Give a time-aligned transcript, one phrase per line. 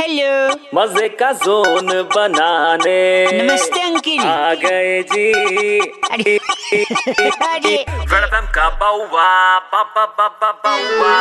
[0.00, 2.98] Hello मज़े का zone बनाने।
[3.32, 5.78] नमस्ते अंकिल। आ गए जी।
[6.10, 6.36] अरे
[7.46, 7.74] अरे।
[8.12, 11.14] वेलकम का बाउवा बाबा बाबा बाउवा।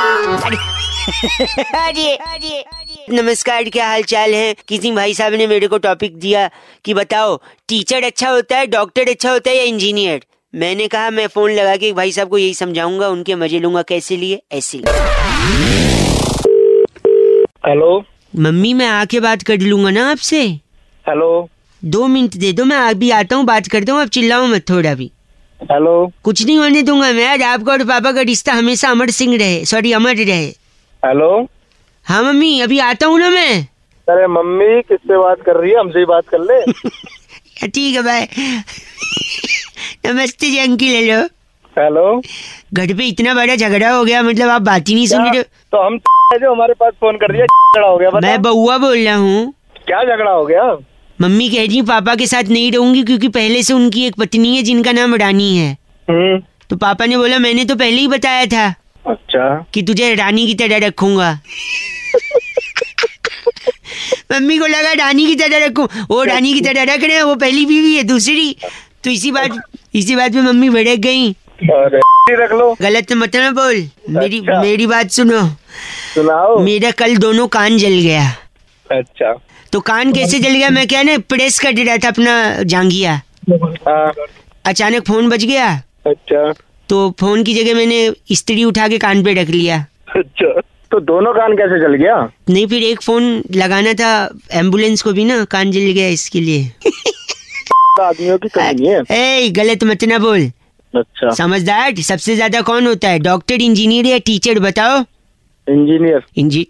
[1.80, 4.56] अरे अरे अरे नमस्कार क्या हाल चाल है?
[4.68, 6.50] किसी भाई साहब ने मेरे को टॉपिक दिया
[6.86, 7.36] कि बताओ
[7.70, 10.26] टीचर अच्छा होता है डॉक्टर अच्छा होता है या इंजीनियर
[10.56, 14.18] मैंने कहा मैं फ़ोन लगा के भाई साहब को यही समझाऊँगा उनके मज़े लूँगा कैसे
[14.18, 14.42] लिए?
[14.52, 14.78] ऐसे
[17.68, 18.04] हेलो
[18.36, 20.42] मम्मी मैं आके बात कर लूँगा ना आपसे।
[21.06, 21.50] हेलो।
[21.84, 24.94] दो मिनट दे दो मैं अभी आता हूँ बात करता हूँ अब चिल्लाओ मत थोड़ा
[24.94, 25.12] भी।
[25.72, 29.38] हेलो। कुछ नहीं होने दूँगा मैं आज आपका और पापा का रिश्ता हमेशा अमर सिंह
[29.38, 30.46] रहे सॉरी अमर रहे।
[31.06, 31.48] हेलो।
[32.06, 33.62] हाँ मम्मी अभी आता हूँ ना मैं।
[34.08, 35.80] अरे मम्मी किससे बात कर रही है?
[35.80, 38.26] हमसे ही बात कर ले। ठीक है भाई
[40.06, 41.22] नमस्ते जी अंकिल हेलो
[41.78, 42.22] हेलो
[42.74, 45.86] घर पे इतना बड़ा झगड़ा हो गया मतलब आप बात ही नहीं सुन रहे तो
[45.86, 45.98] हम
[46.42, 49.54] जो हमारे पास फ़ोन कर है झगड़ा हो गया बता मैं बउआ बोल रहा हूँ।
[49.88, 50.64] क्या झगड़ा हो गया?
[51.22, 54.64] मम्मी कह रही पापा के साथ नहीं रहूँगी क्योंकि पहले से उनकी एक पत्नी है
[54.64, 58.66] जिनका नाम रानी है। हम्म। तो पापा ने बोला मैंने तो पहले ही बताया था
[59.08, 61.32] अच्छा। कि तुझे रानी की तरह रखूँगा।
[64.32, 67.36] मम्मी को लगा रानी की तरह रखूँ। वो रानी की तरह रख रहे हैं वो
[67.36, 68.56] पहली बीवी है दूसरी।
[69.04, 69.60] तो इसी बात
[69.96, 71.32] इसी बात पे मम्मी भड़क गई।
[72.30, 75.42] रख लो। गलत मत ना बोल। मेरी अच्छा। मेरी बात सुनो।
[76.14, 78.36] सुनाओ। मेरा कल दोनों कान जल गया।
[78.92, 79.34] अच्छा।
[79.72, 80.70] तो कान कैसे जल गया?
[80.70, 84.14] मैं क्या ना प्रेस कर रहा था अपना जांगिया हाँ।
[84.66, 86.54] अचानक फ़ोन बज गया। अच्छा।
[86.90, 89.86] तो फ़ोन की जगह मैंने स्त्री उठा के कान पे रख लिया।
[90.16, 92.30] अच्छा। तो दोनों कान कैसे जल गया?
[92.50, 94.12] नहीं फिर एक फ़ोन लगाना था
[94.52, 96.72] एंबुलेंस को भी ना कान जल गया इसके लिए।
[98.02, 100.52] आदमियों की कमी है। ए गलत मत ना बोल।
[100.98, 103.20] अच्छा। समझदार सबसे ज़्यादा कौन होता है?
[103.22, 105.04] डॉक्टर इंजीनियर या टीचर बताओ।
[105.68, 106.68] इंजीनियर। इंजी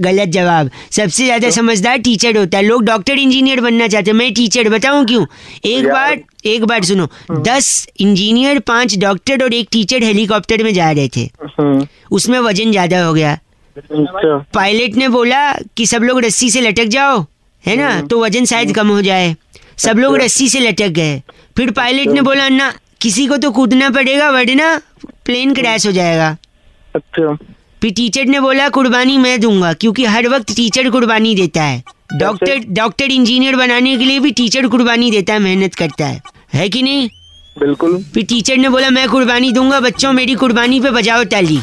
[0.00, 4.32] गलत जवाब। सबसे ज़्यादा समझदार टीचर होता है। लोग डॉक्टर इंजीनियर बनना चाहते हैं। मैं
[4.34, 5.24] टीचर बताऊँ क्यों?
[5.64, 7.08] एक बार एक बार सुनो।
[7.40, 11.28] दस इंजीनियर पाँच डॉक्टर और एक टीचर हेलीकॉप्टर में जा रहे थे।
[11.60, 13.32] हम्म, उसमें वज़न ज़्यादा हो गया।
[13.76, 17.24] अच्छा। पायलट ने बोला कि सब लोग रस्सी से लटक जाओ
[17.64, 18.00] है ना?
[18.02, 19.34] तो वज़न शायद कम हो जाए।
[19.78, 21.22] सब लोग रस्सी से लटक गए।
[21.56, 24.76] फिर पायलट ने बोला ना किसी को तो कूदना पड़ेगा वरना
[25.24, 26.36] प्लेन क्रैश हो जाएगा।
[26.96, 27.34] अच्छा।
[27.82, 31.82] फिर टीचर ने बोला कुर्बानी मैं दूँगा क्योंकि हर वक्त टीचर कुर्बानी देता है।
[32.16, 36.22] डॉक्टर डॉक्टर इंजीनियर बनाने के लिए भी टीचर कुर्बानी देता है मेहनत करता है।
[36.54, 37.08] है कि नहीं?
[37.58, 41.58] बिल्कुल। फिर टीचर ने बोला मैं कुर्बानी दूँगा बच्चों मेरी कुर्बानी पे बजाओ ताली।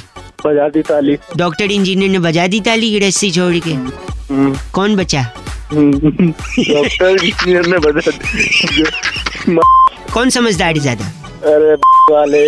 [0.45, 5.25] बजा दी ताली। डॉक्टर इंजीनियर ने बजा दी ताली रस्सी छोड़ के। हम्म, कौन बचा?
[5.73, 7.77] डॉक्टर इंजीनियर ने
[8.11, 9.55] दी।
[10.13, 11.05] कौन समझदार है ज़्यादा?
[11.45, 11.73] अरे
[12.11, 12.39] वाले।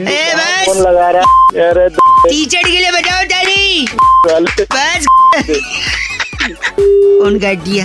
[0.00, 1.26] ए बस। कौन लगा रहा है।
[1.70, 3.24] अरे टीचर के लिए बजाओ
[4.26, 5.06] वाले। बस।
[6.68, 7.84] कौन काट दिया